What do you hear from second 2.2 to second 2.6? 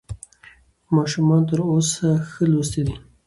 ښه